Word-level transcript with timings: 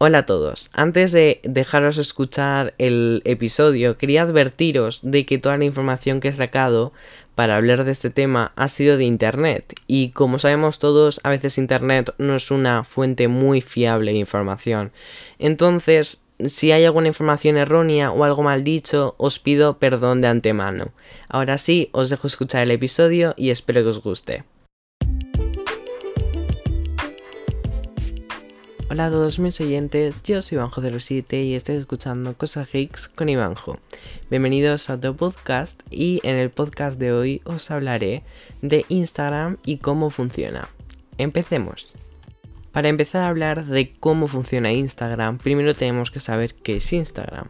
Hola 0.00 0.18
a 0.18 0.26
todos. 0.26 0.70
Antes 0.74 1.10
de 1.10 1.40
dejaros 1.42 1.98
escuchar 1.98 2.72
el 2.78 3.20
episodio, 3.24 3.98
quería 3.98 4.22
advertiros 4.22 5.00
de 5.02 5.26
que 5.26 5.38
toda 5.38 5.58
la 5.58 5.64
información 5.64 6.20
que 6.20 6.28
he 6.28 6.32
sacado 6.32 6.92
para 7.34 7.56
hablar 7.56 7.82
de 7.82 7.90
este 7.90 8.08
tema 8.08 8.52
ha 8.54 8.68
sido 8.68 8.96
de 8.96 9.02
Internet. 9.02 9.74
Y 9.88 10.10
como 10.10 10.38
sabemos 10.38 10.78
todos, 10.78 11.20
a 11.24 11.30
veces 11.30 11.58
Internet 11.58 12.14
no 12.16 12.36
es 12.36 12.52
una 12.52 12.84
fuente 12.84 13.26
muy 13.26 13.60
fiable 13.60 14.12
de 14.12 14.18
información. 14.18 14.92
Entonces, 15.40 16.20
si 16.46 16.70
hay 16.70 16.84
alguna 16.84 17.08
información 17.08 17.56
errónea 17.56 18.12
o 18.12 18.22
algo 18.22 18.44
mal 18.44 18.62
dicho, 18.62 19.16
os 19.18 19.40
pido 19.40 19.80
perdón 19.80 20.20
de 20.20 20.28
antemano. 20.28 20.92
Ahora 21.28 21.58
sí, 21.58 21.88
os 21.90 22.08
dejo 22.08 22.28
escuchar 22.28 22.62
el 22.62 22.70
episodio 22.70 23.34
y 23.36 23.50
espero 23.50 23.82
que 23.82 23.88
os 23.88 24.00
guste. 24.00 24.44
Hola 28.90 29.06
a 29.06 29.10
todos 29.10 29.38
mis 29.38 29.60
oyentes, 29.60 30.22
yo 30.22 30.40
soy 30.40 30.56
Ivanjo07 30.56 31.44
y 31.44 31.54
estoy 31.54 31.76
escuchando 31.76 32.32
Cosas 32.38 32.72
Geeks 32.72 33.10
con 33.10 33.28
Ivanjo. 33.28 33.78
Bienvenidos 34.30 34.88
a 34.88 34.94
otro 34.94 35.14
podcast 35.14 35.82
y 35.90 36.22
en 36.22 36.36
el 36.36 36.48
podcast 36.48 36.98
de 36.98 37.12
hoy 37.12 37.42
os 37.44 37.70
hablaré 37.70 38.22
de 38.62 38.86
Instagram 38.88 39.58
y 39.62 39.76
cómo 39.76 40.08
funciona. 40.08 40.70
Empecemos. 41.18 41.92
Para 42.72 42.88
empezar 42.88 43.24
a 43.24 43.28
hablar 43.28 43.66
de 43.66 43.92
cómo 43.92 44.26
funciona 44.26 44.72
Instagram, 44.72 45.36
primero 45.36 45.74
tenemos 45.74 46.10
que 46.10 46.20
saber 46.20 46.54
qué 46.54 46.76
es 46.76 46.90
Instagram. 46.90 47.48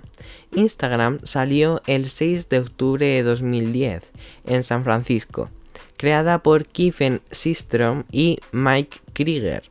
Instagram 0.57 1.21
salió 1.23 1.83
el 1.87 2.11
6 2.11 2.49
de 2.49 2.59
octubre 2.59 3.07
de 3.07 3.23
2010 3.23 4.13
en 4.45 4.65
San 4.65 4.83
Francisco, 4.83 5.51
creada 5.97 6.43
por 6.43 6.67
Kiefen 6.67 7.21
Systrom 7.31 8.03
y 8.11 8.41
Mike 8.51 8.99
Krieger 9.13 9.63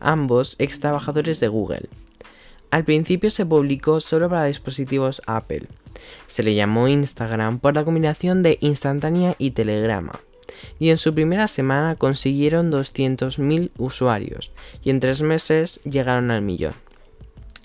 ambos 0.00 0.56
ex 0.58 0.80
trabajadores 0.80 1.40
de 1.40 1.48
Google. 1.48 1.88
Al 2.70 2.84
principio 2.84 3.30
se 3.30 3.46
publicó 3.46 4.00
solo 4.00 4.28
para 4.28 4.44
dispositivos 4.44 5.22
Apple. 5.26 5.66
Se 6.26 6.42
le 6.42 6.54
llamó 6.54 6.88
Instagram 6.88 7.58
por 7.58 7.74
la 7.74 7.84
combinación 7.84 8.42
de 8.42 8.58
instantánea 8.60 9.34
y 9.38 9.52
telegrama. 9.52 10.20
Y 10.78 10.90
en 10.90 10.98
su 10.98 11.14
primera 11.14 11.48
semana 11.48 11.96
consiguieron 11.96 12.70
200.000 12.70 13.70
usuarios 13.78 14.52
y 14.82 14.90
en 14.90 15.00
tres 15.00 15.22
meses 15.22 15.80
llegaron 15.84 16.30
al 16.30 16.42
millón. 16.42 16.74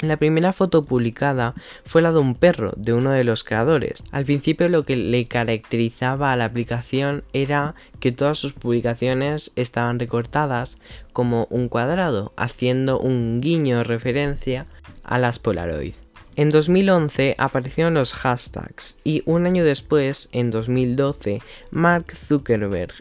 La 0.01 0.17
primera 0.17 0.51
foto 0.51 0.83
publicada 0.83 1.53
fue 1.85 2.01
la 2.01 2.11
de 2.11 2.17
un 2.17 2.33
perro 2.33 2.73
de 2.75 2.93
uno 2.93 3.11
de 3.11 3.23
los 3.23 3.43
creadores. 3.43 4.03
Al 4.09 4.25
principio 4.25 4.67
lo 4.67 4.83
que 4.83 4.95
le 4.95 5.25
caracterizaba 5.25 6.31
a 6.31 6.35
la 6.35 6.45
aplicación 6.45 7.23
era 7.33 7.75
que 7.99 8.11
todas 8.11 8.39
sus 8.39 8.53
publicaciones 8.53 9.51
estaban 9.55 9.99
recortadas 9.99 10.79
como 11.13 11.45
un 11.51 11.69
cuadrado, 11.69 12.33
haciendo 12.35 12.99
un 12.99 13.41
guiño 13.41 13.83
referencia 13.83 14.65
a 15.03 15.19
las 15.19 15.37
Polaroid. 15.37 15.93
En 16.35 16.49
2011 16.49 17.35
aparecieron 17.37 17.93
los 17.93 18.13
hashtags 18.13 18.97
y 19.03 19.21
un 19.25 19.45
año 19.45 19.63
después, 19.63 20.29
en 20.31 20.49
2012, 20.49 21.41
Mark 21.69 22.15
Zuckerberg, 22.15 22.93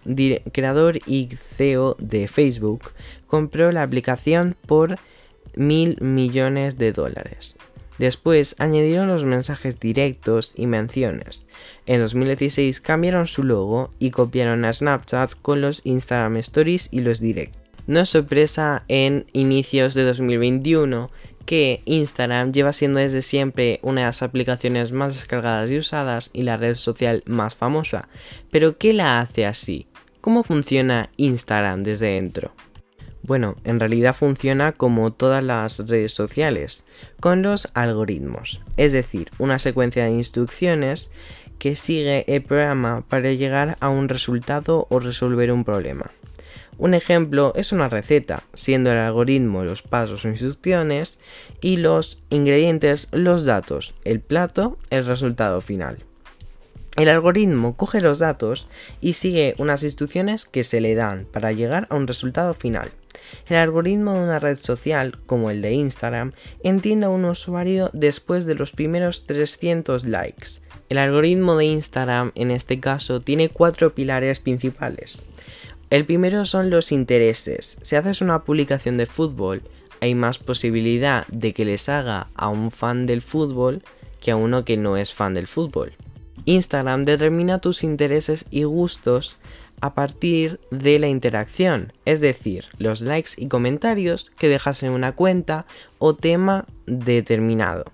creador 0.52 0.98
y 1.06 1.30
CEO 1.38 1.96
de 1.98 2.28
Facebook, 2.28 2.90
compró 3.26 3.72
la 3.72 3.84
aplicación 3.84 4.56
por 4.66 4.98
mil 5.54 5.96
millones 6.00 6.78
de 6.78 6.92
dólares. 6.92 7.56
Después 7.98 8.56
añadieron 8.58 9.08
los 9.08 9.26
mensajes 9.26 9.78
directos 9.78 10.54
y 10.56 10.66
menciones. 10.66 11.44
En 11.84 12.00
2016 12.00 12.80
cambiaron 12.80 13.26
su 13.26 13.42
logo 13.42 13.90
y 13.98 14.10
copiaron 14.10 14.64
a 14.64 14.72
Snapchat 14.72 15.32
con 15.42 15.60
los 15.60 15.82
Instagram 15.84 16.38
Stories 16.38 16.88
y 16.90 17.00
los 17.00 17.20
Direct. 17.20 17.54
No 17.86 18.00
es 18.00 18.08
sorpresa 18.08 18.84
en 18.88 19.26
inicios 19.34 19.92
de 19.92 20.04
2021 20.04 21.10
que 21.44 21.82
Instagram 21.84 22.52
lleva 22.52 22.72
siendo 22.72 23.00
desde 23.00 23.20
siempre 23.20 23.80
una 23.82 24.00
de 24.00 24.06
las 24.06 24.22
aplicaciones 24.22 24.92
más 24.92 25.14
descargadas 25.14 25.70
y 25.70 25.76
usadas 25.76 26.30
y 26.32 26.42
la 26.42 26.56
red 26.56 26.76
social 26.76 27.22
más 27.26 27.54
famosa. 27.54 28.08
Pero 28.50 28.78
¿qué 28.78 28.92
la 28.92 29.20
hace 29.20 29.44
así? 29.44 29.86
¿Cómo 30.20 30.42
funciona 30.42 31.10
Instagram 31.16 31.82
desde 31.82 32.14
dentro? 32.14 32.52
Bueno, 33.22 33.56
en 33.64 33.78
realidad 33.78 34.14
funciona 34.14 34.72
como 34.72 35.12
todas 35.12 35.44
las 35.44 35.78
redes 35.86 36.12
sociales, 36.12 36.84
con 37.20 37.42
los 37.42 37.68
algoritmos, 37.74 38.62
es 38.76 38.92
decir, 38.92 39.30
una 39.38 39.58
secuencia 39.58 40.04
de 40.04 40.10
instrucciones 40.10 41.10
que 41.58 41.76
sigue 41.76 42.24
el 42.26 42.42
programa 42.42 43.04
para 43.08 43.32
llegar 43.32 43.76
a 43.80 43.90
un 43.90 44.08
resultado 44.08 44.86
o 44.88 44.98
resolver 44.98 45.52
un 45.52 45.64
problema. 45.64 46.10
Un 46.78 46.94
ejemplo 46.94 47.52
es 47.56 47.72
una 47.72 47.90
receta, 47.90 48.42
siendo 48.54 48.90
el 48.90 48.96
algoritmo 48.96 49.64
los 49.64 49.82
pasos 49.82 50.24
o 50.24 50.28
instrucciones 50.30 51.18
y 51.60 51.76
los 51.76 52.22
ingredientes 52.30 53.08
los 53.12 53.44
datos, 53.44 53.92
el 54.04 54.20
plato 54.20 54.78
el 54.88 55.04
resultado 55.04 55.60
final. 55.60 55.98
El 56.96 57.10
algoritmo 57.10 57.76
coge 57.76 58.00
los 58.00 58.18
datos 58.18 58.66
y 59.02 59.12
sigue 59.12 59.54
unas 59.58 59.82
instrucciones 59.82 60.46
que 60.46 60.64
se 60.64 60.80
le 60.80 60.94
dan 60.94 61.26
para 61.30 61.52
llegar 61.52 61.86
a 61.90 61.96
un 61.96 62.06
resultado 62.06 62.54
final. 62.54 62.90
El 63.48 63.56
algoritmo 63.56 64.14
de 64.14 64.20
una 64.20 64.38
red 64.38 64.58
social, 64.58 65.18
como 65.26 65.50
el 65.50 65.62
de 65.62 65.72
Instagram, 65.72 66.32
entiende 66.62 67.06
a 67.06 67.10
un 67.10 67.24
usuario 67.24 67.90
después 67.92 68.46
de 68.46 68.54
los 68.54 68.72
primeros 68.72 69.26
300 69.26 70.04
likes. 70.04 70.60
El 70.88 70.98
algoritmo 70.98 71.56
de 71.56 71.66
Instagram, 71.66 72.32
en 72.34 72.50
este 72.50 72.80
caso, 72.80 73.20
tiene 73.20 73.48
cuatro 73.48 73.94
pilares 73.94 74.40
principales. 74.40 75.22
El 75.90 76.04
primero 76.04 76.44
son 76.44 76.70
los 76.70 76.92
intereses. 76.92 77.78
Si 77.82 77.96
haces 77.96 78.20
una 78.20 78.44
publicación 78.44 78.96
de 78.96 79.06
fútbol, 79.06 79.62
hay 80.00 80.14
más 80.14 80.38
posibilidad 80.38 81.26
de 81.28 81.52
que 81.52 81.64
les 81.64 81.88
haga 81.88 82.28
a 82.34 82.48
un 82.48 82.70
fan 82.70 83.06
del 83.06 83.22
fútbol 83.22 83.82
que 84.20 84.30
a 84.30 84.36
uno 84.36 84.64
que 84.64 84.76
no 84.76 84.96
es 84.96 85.12
fan 85.12 85.34
del 85.34 85.46
fútbol. 85.46 85.94
Instagram 86.44 87.04
determina 87.04 87.60
tus 87.60 87.84
intereses 87.84 88.46
y 88.50 88.64
gustos 88.64 89.36
a 89.80 89.94
partir 89.94 90.60
de 90.70 90.98
la 90.98 91.08
interacción, 91.08 91.92
es 92.04 92.20
decir, 92.20 92.66
los 92.78 93.00
likes 93.00 93.30
y 93.36 93.48
comentarios 93.48 94.30
que 94.38 94.48
dejas 94.48 94.82
en 94.82 94.92
una 94.92 95.12
cuenta 95.12 95.66
o 95.98 96.14
tema 96.14 96.66
determinado. 96.86 97.84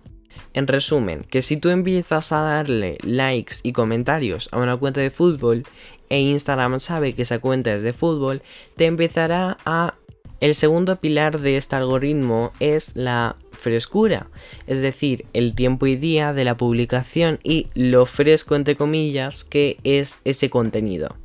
En 0.54 0.66
resumen, 0.66 1.24
que 1.28 1.42
si 1.42 1.58
tú 1.58 1.69
empiezas 1.69 2.32
a 2.32 2.41
darle 2.41 2.98
likes 3.02 3.56
y 3.62 3.72
comentarios 3.72 4.48
a 4.52 4.58
una 4.58 4.76
cuenta 4.76 5.00
de 5.00 5.10
fútbol 5.10 5.64
e 6.08 6.20
Instagram 6.20 6.80
sabe 6.80 7.14
que 7.14 7.22
esa 7.22 7.41
cuenta 7.41 7.74
es 7.74 7.82
de 7.82 7.92
fútbol, 7.92 8.42
te 8.76 8.86
empezará 8.86 9.58
a... 9.64 9.94
El 10.38 10.54
segundo 10.54 10.97
pilar 10.97 11.41
de 11.41 11.56
este 11.56 11.76
algoritmo 11.76 12.53
es 12.60 12.94
la 12.94 13.36
frescura, 13.53 14.28
es 14.66 14.82
decir, 14.82 15.24
el 15.32 15.54
tiempo 15.54 15.86
y 15.86 15.97
día 15.97 16.34
de 16.34 16.44
la 16.44 16.58
publicación 16.58 17.38
y 17.42 17.68
lo 17.74 18.04
fresco 18.04 18.54
entre 18.54 18.76
comillas 18.76 19.44
que 19.44 19.78
es 19.82 20.20
ese 20.24 20.50
contenido. 20.50 21.16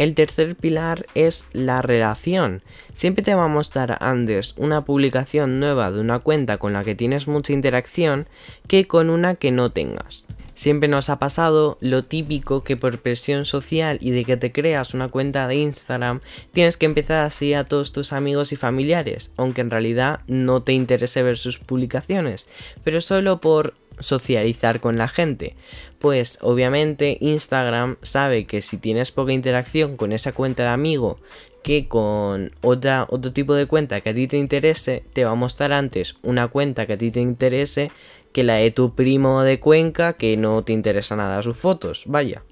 El 0.00 0.14
tercer 0.14 0.56
pilar 0.56 1.04
es 1.14 1.44
la 1.52 1.82
relación. 1.82 2.62
Siempre 2.94 3.22
te 3.22 3.34
va 3.34 3.44
a 3.44 3.48
mostrar 3.48 3.98
antes 4.00 4.54
una 4.56 4.82
publicación 4.86 5.60
nueva 5.60 5.90
de 5.90 6.00
una 6.00 6.20
cuenta 6.20 6.56
con 6.56 6.72
la 6.72 6.84
que 6.84 6.94
tienes 6.94 7.28
mucha 7.28 7.52
interacción 7.52 8.26
que 8.66 8.86
con 8.86 9.10
una 9.10 9.34
que 9.34 9.50
no 9.50 9.72
tengas. 9.72 10.24
Siempre 10.54 10.88
nos 10.88 11.10
ha 11.10 11.18
pasado 11.18 11.76
lo 11.82 12.02
típico 12.02 12.64
que 12.64 12.78
por 12.78 12.98
presión 12.98 13.44
social 13.44 13.98
y 14.00 14.12
de 14.12 14.24
que 14.24 14.38
te 14.38 14.52
creas 14.52 14.94
una 14.94 15.08
cuenta 15.08 15.46
de 15.46 15.56
Instagram 15.56 16.20
tienes 16.52 16.78
que 16.78 16.86
empezar 16.86 17.18
así 17.18 17.52
a 17.52 17.64
todos 17.64 17.92
tus 17.92 18.14
amigos 18.14 18.52
y 18.52 18.56
familiares, 18.56 19.30
aunque 19.36 19.60
en 19.60 19.70
realidad 19.70 20.20
no 20.26 20.62
te 20.62 20.72
interese 20.72 21.22
ver 21.22 21.36
sus 21.36 21.58
publicaciones, 21.58 22.48
pero 22.84 23.02
solo 23.02 23.42
por 23.42 23.74
socializar 24.00 24.80
con 24.80 24.98
la 24.98 25.08
gente. 25.08 25.54
Pues 25.98 26.38
obviamente 26.40 27.18
Instagram 27.20 27.96
sabe 28.02 28.46
que 28.46 28.60
si 28.60 28.78
tienes 28.78 29.12
poca 29.12 29.32
interacción 29.32 29.96
con 29.96 30.12
esa 30.12 30.32
cuenta 30.32 30.64
de 30.64 30.68
amigo 30.70 31.18
que 31.62 31.88
con 31.88 32.52
otra, 32.62 33.06
otro 33.10 33.32
tipo 33.32 33.54
de 33.54 33.66
cuenta 33.66 34.00
que 34.00 34.10
a 34.10 34.14
ti 34.14 34.26
te 34.26 34.38
interese, 34.38 35.04
te 35.12 35.24
va 35.24 35.32
a 35.32 35.34
mostrar 35.34 35.72
antes 35.72 36.16
una 36.22 36.48
cuenta 36.48 36.86
que 36.86 36.94
a 36.94 36.98
ti 36.98 37.10
te 37.10 37.20
interese 37.20 37.90
que 38.32 38.44
la 38.44 38.54
de 38.54 38.70
tu 38.70 38.94
primo 38.94 39.42
de 39.42 39.60
Cuenca 39.60 40.14
que 40.14 40.36
no 40.36 40.62
te 40.62 40.72
interesa 40.72 41.16
nada 41.16 41.42
sus 41.42 41.56
fotos, 41.56 42.04
vaya. 42.06 42.42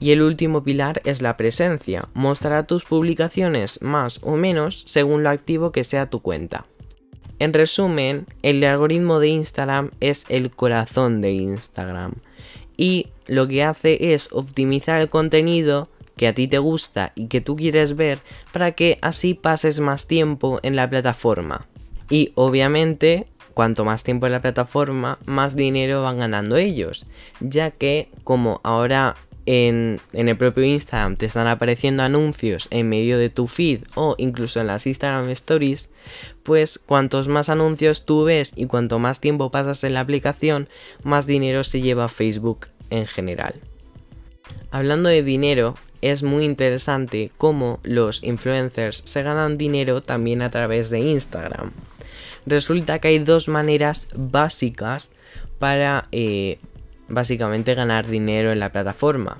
Y 0.00 0.12
el 0.12 0.22
último 0.22 0.62
pilar 0.62 1.00
es 1.04 1.22
la 1.22 1.36
presencia. 1.36 2.08
Mostrará 2.14 2.66
tus 2.66 2.84
publicaciones 2.84 3.82
más 3.82 4.20
o 4.22 4.36
menos 4.36 4.84
según 4.86 5.24
lo 5.24 5.30
activo 5.30 5.72
que 5.72 5.84
sea 5.84 6.08
tu 6.08 6.20
cuenta. 6.22 6.66
En 7.38 7.52
resumen, 7.52 8.26
el 8.42 8.64
algoritmo 8.64 9.20
de 9.20 9.28
Instagram 9.28 9.90
es 10.00 10.24
el 10.28 10.50
corazón 10.50 11.20
de 11.20 11.32
Instagram 11.32 12.14
y 12.76 13.08
lo 13.26 13.46
que 13.46 13.62
hace 13.62 14.12
es 14.14 14.28
optimizar 14.32 15.00
el 15.00 15.08
contenido 15.08 15.88
que 16.16 16.28
a 16.28 16.34
ti 16.34 16.48
te 16.48 16.58
gusta 16.58 17.12
y 17.14 17.26
que 17.28 17.40
tú 17.40 17.56
quieres 17.56 17.94
ver 17.94 18.18
para 18.52 18.72
que 18.72 18.98
así 19.02 19.34
pases 19.34 19.78
más 19.78 20.06
tiempo 20.06 20.58
en 20.62 20.74
la 20.76 20.90
plataforma. 20.90 21.66
Y 22.10 22.32
obviamente, 22.34 23.26
cuanto 23.54 23.84
más 23.84 24.02
tiempo 24.02 24.26
en 24.26 24.32
la 24.32 24.42
plataforma, 24.42 25.18
más 25.26 25.54
dinero 25.54 26.02
van 26.02 26.18
ganando 26.18 26.56
ellos, 26.56 27.06
ya 27.40 27.70
que 27.70 28.08
como 28.24 28.60
ahora 28.64 29.16
en, 29.50 29.98
el 30.12 30.36
propio 30.36 30.62
Instagram 30.62 31.16
te 31.16 31.24
están 31.24 31.46
apareciendo 31.46 32.02
anuncios 32.02 32.68
en 32.70 32.86
medio 32.86 33.16
de 33.16 33.30
tu 33.30 33.46
feed 33.46 33.80
o 33.94 34.14
incluso 34.18 34.60
en 34.60 34.66
las 34.66 34.86
Instagram 34.86 35.30
Stories, 35.30 35.88
pues 36.42 36.78
cuantos 36.78 37.28
más 37.28 37.48
anuncios 37.48 38.04
tú 38.04 38.24
ves 38.24 38.52
y 38.56 38.66
cuanto 38.66 38.98
más 38.98 39.20
tiempo 39.20 39.50
pasas 39.50 39.82
en 39.84 39.94
la 39.94 40.00
aplicación, 40.00 40.68
más 41.02 41.26
dinero 41.26 41.64
se 41.64 41.80
lleva 41.80 42.10
Facebook 42.10 42.66
en 42.90 43.06
general. 43.06 43.54
Hablando 44.70 45.08
de 45.08 45.22
dinero, 45.22 45.76
es 46.02 46.22
muy 46.22 46.44
interesante 46.44 47.30
cómo 47.38 47.80
los 47.84 48.22
influencers 48.22 49.00
se 49.06 49.22
ganan 49.22 49.56
dinero 49.56 50.02
también 50.02 50.42
a 50.42 50.50
través 50.50 50.90
de 50.90 51.00
Instagram. 51.00 51.72
Resulta 52.44 52.98
que 52.98 53.08
hay 53.08 53.18
dos 53.18 53.48
maneras 53.48 54.08
básicas 54.14 55.08
para 55.58 56.06
eh, 56.12 56.58
básicamente 57.08 57.74
ganar 57.74 58.06
dinero 58.06 58.52
en 58.52 58.60
la 58.60 58.72
plataforma. 58.72 59.38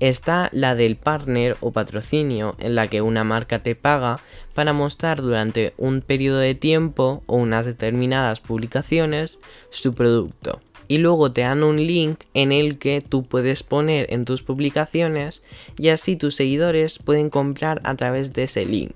Está 0.00 0.48
la 0.52 0.74
del 0.74 0.96
partner 0.96 1.58
o 1.60 1.72
patrocinio, 1.72 2.56
en 2.58 2.74
la 2.74 2.88
que 2.88 3.02
una 3.02 3.22
marca 3.22 3.62
te 3.62 3.74
paga 3.74 4.20
para 4.54 4.72
mostrar 4.72 5.20
durante 5.20 5.74
un 5.76 6.00
periodo 6.00 6.38
de 6.38 6.54
tiempo 6.54 7.22
o 7.26 7.36
unas 7.36 7.66
determinadas 7.66 8.40
publicaciones 8.40 9.38
su 9.68 9.94
producto. 9.94 10.60
Y 10.88 10.98
luego 10.98 11.30
te 11.30 11.42
dan 11.42 11.62
un 11.62 11.86
link 11.86 12.22
en 12.32 12.50
el 12.50 12.78
que 12.78 13.02
tú 13.02 13.24
puedes 13.24 13.62
poner 13.62 14.12
en 14.12 14.24
tus 14.24 14.42
publicaciones 14.42 15.42
y 15.78 15.90
así 15.90 16.16
tus 16.16 16.34
seguidores 16.34 16.98
pueden 16.98 17.28
comprar 17.28 17.82
a 17.84 17.94
través 17.94 18.32
de 18.32 18.44
ese 18.44 18.64
link. 18.64 18.94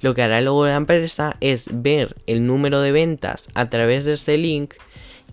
Lo 0.00 0.14
que 0.14 0.22
hará 0.22 0.40
luego 0.40 0.66
la 0.66 0.76
empresa 0.76 1.36
es 1.40 1.68
ver 1.70 2.16
el 2.26 2.46
número 2.46 2.80
de 2.80 2.92
ventas 2.92 3.48
a 3.54 3.68
través 3.68 4.06
de 4.06 4.14
ese 4.14 4.38
link 4.38 4.74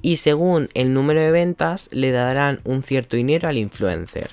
y 0.01 0.17
según 0.17 0.69
el 0.73 0.93
número 0.93 1.19
de 1.21 1.31
ventas 1.31 1.89
le 1.91 2.11
darán 2.11 2.59
un 2.63 2.83
cierto 2.83 3.17
dinero 3.17 3.47
al 3.47 3.57
influencer. 3.57 4.31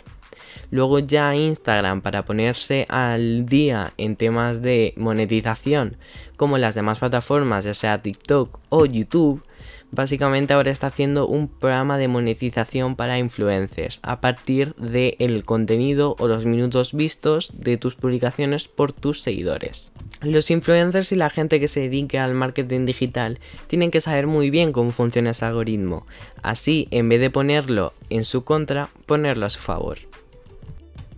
Luego 0.71 0.99
ya 0.99 1.37
Instagram 1.37 2.01
para 2.01 2.25
ponerse 2.25 2.87
al 2.89 3.47
día 3.47 3.93
en 3.97 4.17
temas 4.17 4.63
de 4.63 4.95
monetización 4.97 5.97
como 6.37 6.59
las 6.59 6.75
demás 6.75 6.99
plataformas, 6.99 7.65
ya 7.65 7.75
sea 7.75 8.03
TikTok 8.03 8.59
o 8.69 8.87
YouTube, 8.87 9.43
básicamente 9.91 10.55
ahora 10.55 10.71
está 10.71 10.89
haciendo 10.89 11.27
un 11.27 11.49
programa 11.49 11.99
de 11.99 12.09
monetización 12.09 12.97
para 12.97 13.19
influencers 13.19 14.01
a 14.03 14.21
partir 14.21 14.75
del 14.77 15.45
contenido 15.45 16.17
o 16.19 16.29
los 16.29 16.47
minutos 16.47 16.93
vistos 16.93 17.53
de 17.55 17.77
tus 17.77 17.95
publicaciones 17.95 18.69
por 18.69 18.93
tus 18.93 19.23
seguidores. 19.23 19.93
Los 20.21 20.51
influencers 20.51 21.13
y 21.13 21.17
la 21.17 21.31
gente 21.31 21.61
que 21.61 21.69
se 21.69 21.81
dedique 21.81 22.19
al 22.19 22.35
marketing 22.35 22.87
digital 22.87 23.41
tienen 23.67 23.91
que 23.91 24.01
saber 24.01 24.27
muy 24.27 24.51
bien 24.51 24.73
cómo 24.73 24.91
funciona 24.91 25.31
ese 25.31 25.45
algoritmo, 25.45 26.07
así 26.43 26.89
en 26.91 27.09
vez 27.09 27.21
de 27.21 27.31
ponerlo 27.31 27.93
en 28.11 28.25
su 28.25 28.45
contra, 28.45 28.89
ponerlo 29.07 29.47
a 29.47 29.51
su 29.51 29.61
favor. 29.61 29.99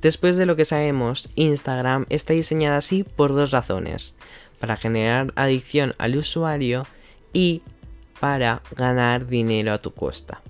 Después 0.03 0.37
de 0.37 0.47
lo 0.47 0.57
que 0.57 0.65
sabemos, 0.65 1.29
Instagram 1.37 2.07
está 2.11 2.33
diseñada 2.35 2.77
así 2.77 3.03
por 3.03 3.35
dos 3.35 3.51
razones, 3.51 4.15
para 4.59 4.77
generar 4.77 5.33
adicción 5.37 5.95
al 5.99 6.17
usuario 6.17 6.87
y 7.33 7.63
para 8.21 8.63
ganar 8.75 9.27
dinero 9.27 9.73
a 9.73 9.79
tu 9.79 9.93
costa. 9.93 10.43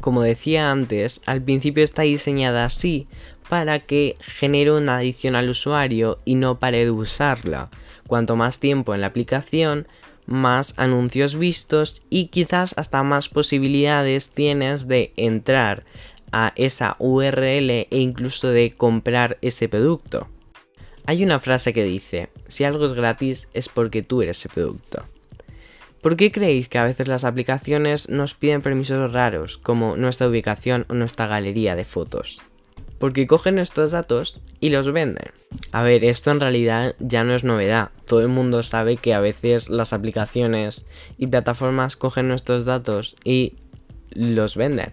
Como 0.00 0.22
decía 0.22 0.70
antes, 0.70 1.20
al 1.26 1.42
principio 1.42 1.84
está 1.84 2.02
diseñada 2.02 2.64
así 2.64 3.08
para 3.48 3.80
que 3.80 4.16
genere 4.20 4.72
una 4.72 4.98
adicción 4.98 5.34
al 5.34 5.48
usuario 5.48 6.18
y 6.24 6.34
no 6.34 6.58
pare 6.58 6.84
de 6.84 6.90
usarla. 6.90 7.70
Cuanto 8.06 8.36
más 8.36 8.60
tiempo 8.60 8.94
en 8.94 9.00
la 9.00 9.08
aplicación, 9.08 9.86
más 10.26 10.74
anuncios 10.76 11.34
vistos 11.36 12.02
y 12.10 12.26
quizás 12.26 12.74
hasta 12.76 13.02
más 13.02 13.28
posibilidades 13.28 14.30
tienes 14.30 14.86
de 14.86 15.12
entrar 15.16 15.84
a 16.32 16.52
esa 16.56 16.96
URL 16.98 17.70
e 17.70 17.88
incluso 17.90 18.48
de 18.48 18.72
comprar 18.72 19.38
ese 19.40 19.68
producto. 19.68 20.28
Hay 21.08 21.24
una 21.24 21.40
frase 21.40 21.72
que 21.72 21.84
dice, 21.84 22.28
si 22.48 22.64
algo 22.64 22.84
es 22.84 22.92
gratis 22.92 23.48
es 23.54 23.70
porque 23.70 24.02
tú 24.02 24.20
eres 24.20 24.40
ese 24.40 24.50
producto. 24.50 25.04
¿Por 26.02 26.18
qué 26.18 26.30
creéis 26.30 26.68
que 26.68 26.76
a 26.76 26.84
veces 26.84 27.08
las 27.08 27.24
aplicaciones 27.24 28.10
nos 28.10 28.34
piden 28.34 28.60
permisos 28.60 29.10
raros, 29.10 29.56
como 29.56 29.96
nuestra 29.96 30.28
ubicación 30.28 30.84
o 30.90 30.92
nuestra 30.92 31.26
galería 31.26 31.76
de 31.76 31.86
fotos? 31.86 32.42
Porque 32.98 33.26
cogen 33.26 33.58
estos 33.58 33.92
datos 33.92 34.42
y 34.60 34.68
los 34.68 34.92
venden. 34.92 35.32
A 35.72 35.82
ver, 35.82 36.04
esto 36.04 36.30
en 36.30 36.40
realidad 36.40 36.94
ya 36.98 37.24
no 37.24 37.34
es 37.34 37.42
novedad. 37.42 37.88
Todo 38.04 38.20
el 38.20 38.28
mundo 38.28 38.62
sabe 38.62 38.98
que 38.98 39.14
a 39.14 39.20
veces 39.20 39.70
las 39.70 39.94
aplicaciones 39.94 40.84
y 41.16 41.28
plataformas 41.28 41.96
cogen 41.96 42.28
nuestros 42.28 42.66
datos 42.66 43.16
y 43.24 43.54
los 44.10 44.56
venden. 44.56 44.92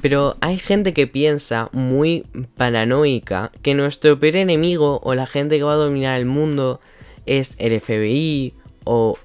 Pero 0.00 0.36
hay 0.40 0.58
gente 0.58 0.94
que 0.94 1.06
piensa 1.06 1.70
muy 1.72 2.24
paranoica 2.56 3.50
que 3.62 3.74
nuestro 3.74 4.18
peor 4.20 4.36
enemigo 4.36 5.00
o 5.02 5.14
la 5.14 5.26
gente 5.26 5.56
que 5.56 5.64
va 5.64 5.72
a 5.72 5.76
dominar 5.76 6.18
el 6.18 6.26
mundo 6.26 6.80
es 7.26 7.56
el 7.58 7.78
FBI 7.80 8.54
o 8.84 9.18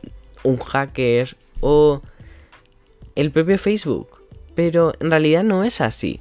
un 0.44 0.58
hacker 0.58 1.38
o 1.62 2.02
el 3.16 3.32
propio 3.32 3.58
Facebook. 3.58 4.08
Pero 4.56 4.94
en 5.00 5.12
realidad 5.12 5.44
no 5.44 5.64
es 5.64 5.80
así. 5.80 6.20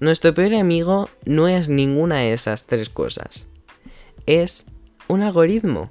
Nuestro 0.00 0.34
peor 0.34 0.48
enemigo 0.48 1.08
no 1.24 1.46
es 1.46 1.68
ninguna 1.68 2.18
de 2.18 2.32
esas 2.32 2.64
tres 2.66 2.88
cosas. 2.88 3.46
Es 4.26 4.66
un 5.06 5.22
algoritmo 5.22 5.90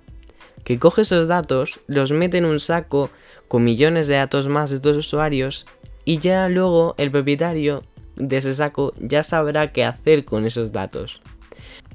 que 0.65 0.79
coge 0.79 1.03
esos 1.03 1.27
datos, 1.27 1.79
los 1.87 2.11
mete 2.11 2.37
en 2.37 2.45
un 2.45 2.59
saco 2.59 3.09
con 3.47 3.63
millones 3.63 4.07
de 4.07 4.15
datos 4.15 4.47
más 4.47 4.69
de 4.69 4.79
tus 4.79 4.97
usuarios 4.97 5.65
y 6.05 6.17
ya 6.19 6.49
luego 6.49 6.95
el 6.97 7.11
propietario 7.11 7.83
de 8.27 8.37
ese 8.37 8.53
saco 8.53 8.93
ya 8.99 9.23
sabrá 9.23 9.71
qué 9.71 9.83
hacer 9.83 10.25
con 10.25 10.45
esos 10.45 10.71
datos. 10.71 11.21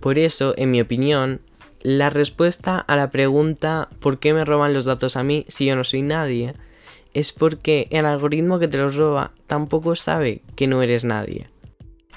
Por 0.00 0.19
eso, 0.19 0.55
en 0.56 0.70
mi 0.70 0.81
opinión, 0.81 1.40
la 1.82 2.11
respuesta 2.11 2.78
a 2.78 2.96
la 2.96 3.11
pregunta 3.11 3.88
¿por 4.00 4.19
qué 4.19 4.34
me 4.34 4.44
roban 4.44 4.75
los 4.75 4.84
datos 4.84 5.17
a 5.17 5.23
mí 5.23 5.44
si 5.49 5.67
yo 5.67 5.76
no 5.76 5.84
soy 5.84 6.02
nadie? 6.02 6.55
es 7.17 7.32
porque 7.32 7.88
el 7.93 8.05
algoritmo 8.05 8.58
que 8.58 8.69
te 8.69 8.76
los 8.76 8.94
roba 8.94 9.32
tampoco 9.46 9.96
sabe 9.96 10.43
que 10.55 10.67
no 10.67 10.82
eres 10.82 11.02
nadie. 11.06 11.49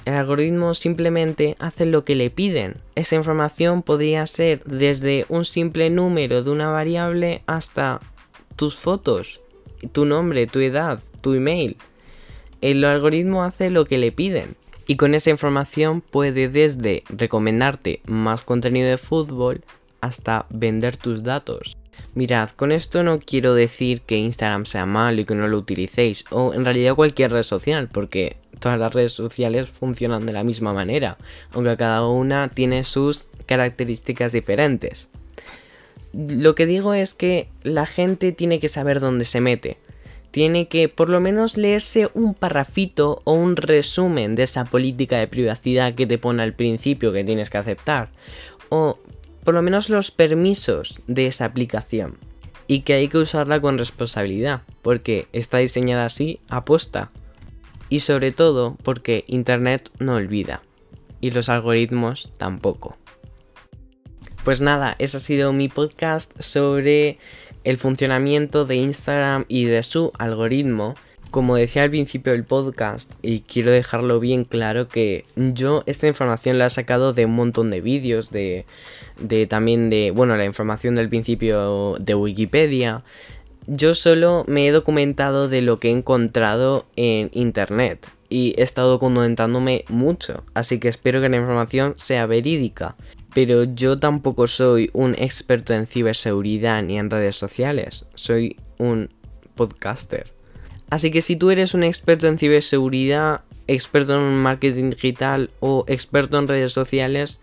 El 0.03 0.15
algoritmo 0.15 0.73
simplemente 0.73 1.55
hace 1.57 1.85
lo 1.85 2.03
que 2.03 2.15
le 2.15 2.29
piden. 2.29 2.75
Esa 2.95 3.15
información 3.15 3.81
podría 3.81 4.27
ser 4.27 4.61
desde 4.65 5.25
un 5.29 5.45
simple 5.45 5.89
número 5.89 6.43
de 6.43 6.49
una 6.51 6.69
variable 6.69 7.43
hasta 7.47 8.01
tus 8.57 8.75
fotos, 8.75 9.39
tu 9.93 10.03
nombre, 10.03 10.47
tu 10.47 10.59
edad, 10.59 11.01
tu 11.21 11.33
email. 11.33 11.77
El 12.61 12.83
algoritmo 12.83 13.43
hace 13.43 13.69
lo 13.69 13.85
que 13.85 13.97
le 13.97 14.11
piden 14.11 14.55
y 14.85 14.97
con 14.97 15.15
esa 15.15 15.29
información 15.29 16.01
puede 16.01 16.49
desde 16.49 17.03
recomendarte 17.09 18.01
más 18.05 18.41
contenido 18.41 18.89
de 18.89 18.97
fútbol 18.97 19.63
hasta 20.01 20.45
vender 20.49 20.97
tus 20.97 21.23
datos. 21.23 21.77
Mirad, 22.15 22.49
con 22.49 22.71
esto 22.71 23.03
no 23.03 23.19
quiero 23.19 23.53
decir 23.53 24.01
que 24.01 24.17
Instagram 24.17 24.65
sea 24.65 24.85
malo 24.85 25.21
y 25.21 25.25
que 25.25 25.35
no 25.35 25.47
lo 25.47 25.57
utilicéis, 25.57 26.25
o 26.31 26.53
en 26.53 26.65
realidad 26.65 26.95
cualquier 26.95 27.31
red 27.31 27.43
social, 27.43 27.87
porque 27.87 28.37
todas 28.59 28.79
las 28.79 28.93
redes 28.93 29.13
sociales 29.13 29.69
funcionan 29.69 30.25
de 30.25 30.33
la 30.33 30.43
misma 30.43 30.73
manera, 30.73 31.17
aunque 31.51 31.77
cada 31.77 32.05
una 32.07 32.49
tiene 32.49 32.83
sus 32.83 33.29
características 33.45 34.31
diferentes. 34.31 35.07
Lo 36.13 36.55
que 36.55 36.65
digo 36.65 36.93
es 36.93 37.13
que 37.13 37.49
la 37.63 37.85
gente 37.85 38.31
tiene 38.31 38.59
que 38.59 38.67
saber 38.67 38.99
dónde 38.99 39.25
se 39.25 39.39
mete 39.39 39.77
tiene 40.31 40.67
que 40.67 40.89
por 40.89 41.09
lo 41.09 41.19
menos 41.19 41.57
leerse 41.57 42.09
un 42.13 42.33
parrafito 42.33 43.21
o 43.23 43.33
un 43.33 43.55
resumen 43.55 44.35
de 44.35 44.43
esa 44.43 44.65
política 44.65 45.17
de 45.17 45.27
privacidad 45.27 45.95
que 45.95 46.07
te 46.07 46.17
pone 46.17 46.43
al 46.43 46.53
principio 46.53 47.11
que 47.11 47.23
tienes 47.23 47.49
que 47.49 47.57
aceptar. 47.57 48.09
O 48.69 48.99
por 49.43 49.53
lo 49.53 49.61
menos 49.61 49.89
los 49.89 50.11
permisos 50.11 51.01
de 51.07 51.27
esa 51.27 51.45
aplicación. 51.45 52.17
Y 52.67 52.81
que 52.81 52.93
hay 52.93 53.07
que 53.07 53.17
usarla 53.17 53.59
con 53.59 53.79
responsabilidad, 53.79 54.61
porque 54.83 55.27
está 55.33 55.57
diseñada 55.57 56.05
así 56.05 56.39
aposta. 56.49 57.09
Y 57.89 58.01
sobre 58.01 58.31
todo 58.31 58.77
porque 58.83 59.23
Internet 59.25 59.89
no 59.97 60.15
olvida. 60.15 60.61
Y 61.19 61.31
los 61.31 61.49
algoritmos 61.49 62.29
tampoco. 62.37 62.95
Pues 64.43 64.61
nada, 64.61 64.95
ese 64.99 65.17
ha 65.17 65.19
sido 65.19 65.51
mi 65.51 65.67
podcast 65.67 66.39
sobre 66.39 67.17
el 67.63 67.77
funcionamiento 67.77 68.65
de 68.65 68.75
Instagram 68.75 69.45
y 69.47 69.65
de 69.65 69.83
su 69.83 70.11
algoritmo. 70.17 70.95
Como 71.31 71.55
decía 71.55 71.83
al 71.83 71.91
principio 71.91 72.31
del 72.31 72.43
podcast, 72.43 73.11
y 73.21 73.41
quiero 73.41 73.71
dejarlo 73.71 74.19
bien 74.19 74.45
claro 74.45 74.87
que 74.87 75.25
yo 75.35 75.83
esta 75.85 76.07
información 76.07 76.57
la 76.57 76.65
he 76.65 76.69
sacado 76.71 77.13
de 77.13 77.25
un 77.25 77.35
montón 77.35 77.69
de 77.69 77.81
vídeos, 77.81 78.31
de, 78.31 78.65
de 79.19 79.45
también 79.45 79.91
de, 79.91 80.09
bueno, 80.09 80.35
la 80.37 80.45
información 80.45 80.95
del 80.95 81.07
principio 81.07 81.97
de 81.99 82.15
Wikipedia. 82.15 83.03
Yo 83.67 83.93
solo 83.93 84.43
me 84.47 84.67
he 84.67 84.71
documentado 84.71 85.47
de 85.47 85.61
lo 85.61 85.77
que 85.77 85.89
he 85.89 85.91
encontrado 85.91 86.87
en 86.95 87.29
internet 87.33 88.09
y 88.27 88.55
he 88.57 88.63
estado 88.63 88.89
documentándome 88.89 89.85
mucho, 89.87 90.43
así 90.55 90.79
que 90.79 90.87
espero 90.87 91.21
que 91.21 91.29
la 91.29 91.37
información 91.37 91.93
sea 91.95 92.25
verídica 92.25 92.95
pero 93.33 93.63
yo 93.63 93.99
tampoco 93.99 94.47
soy 94.47 94.89
un 94.93 95.15
experto 95.17 95.73
en 95.73 95.87
ciberseguridad 95.87 96.81
ni 96.83 96.97
en 96.97 97.09
redes 97.09 97.35
sociales, 97.35 98.05
soy 98.15 98.57
un 98.77 99.09
podcaster. 99.55 100.33
Así 100.89 101.11
que 101.11 101.21
si 101.21 101.35
tú 101.35 101.51
eres 101.51 101.73
un 101.73 101.83
experto 101.83 102.27
en 102.27 102.39
ciberseguridad, 102.39 103.41
experto 103.67 104.15
en 104.15 104.35
marketing 104.35 104.89
digital 104.89 105.51
o 105.59 105.85
experto 105.87 106.39
en 106.39 106.47
redes 106.47 106.73
sociales 106.73 107.39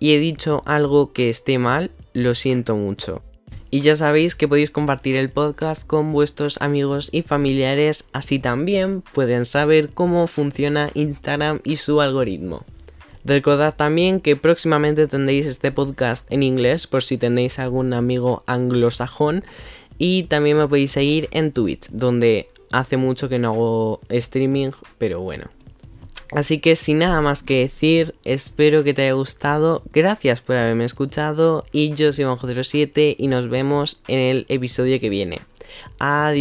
y 0.00 0.12
he 0.12 0.18
dicho 0.18 0.62
algo 0.66 1.12
que 1.12 1.30
esté 1.30 1.58
mal, 1.58 1.92
lo 2.12 2.34
siento 2.34 2.76
mucho. 2.76 3.22
Y 3.70 3.82
ya 3.82 3.96
sabéis 3.96 4.34
que 4.34 4.48
podéis 4.48 4.70
compartir 4.70 5.14
el 5.16 5.30
podcast 5.30 5.86
con 5.86 6.12
vuestros 6.12 6.60
amigos 6.62 7.10
y 7.12 7.22
familiares, 7.22 8.06
así 8.12 8.38
también 8.38 9.02
pueden 9.12 9.44
saber 9.44 9.90
cómo 9.90 10.26
funciona 10.26 10.90
Instagram 10.94 11.60
y 11.64 11.76
su 11.76 12.00
algoritmo. 12.00 12.64
Recordad 13.24 13.74
también 13.74 14.20
que 14.20 14.36
próximamente 14.36 15.06
tendréis 15.06 15.46
este 15.46 15.72
podcast 15.72 16.30
en 16.30 16.42
inglés 16.42 16.86
por 16.86 17.02
si 17.02 17.18
tenéis 17.18 17.58
algún 17.58 17.92
amigo 17.92 18.42
anglosajón 18.46 19.44
y 19.98 20.24
también 20.24 20.56
me 20.56 20.68
podéis 20.68 20.92
seguir 20.92 21.28
en 21.32 21.52
Twitch, 21.52 21.88
donde 21.90 22.48
hace 22.72 22.96
mucho 22.96 23.28
que 23.28 23.38
no 23.38 23.48
hago 23.50 24.00
streaming, 24.08 24.70
pero 24.98 25.20
bueno. 25.20 25.50
Así 26.32 26.58
que 26.58 26.76
sin 26.76 26.98
nada 26.98 27.20
más 27.22 27.42
que 27.42 27.60
decir, 27.60 28.14
espero 28.24 28.84
que 28.84 28.92
te 28.94 29.02
haya 29.02 29.12
gustado. 29.12 29.82
Gracias 29.92 30.42
por 30.42 30.56
haberme 30.56 30.84
escuchado. 30.84 31.64
Y 31.72 31.94
yo 31.94 32.12
soy 32.12 32.26
Juanjo07 32.26 33.16
y 33.18 33.28
nos 33.28 33.48
vemos 33.48 34.02
en 34.08 34.20
el 34.20 34.44
episodio 34.48 35.00
que 35.00 35.08
viene. 35.08 35.40
Adiós. 35.98 36.40